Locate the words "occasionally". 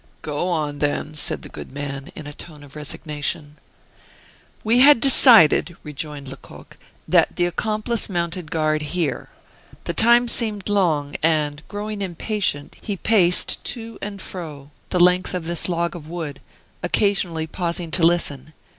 16.81-17.45